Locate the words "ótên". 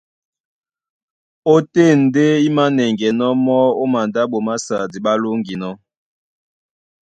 1.53-1.93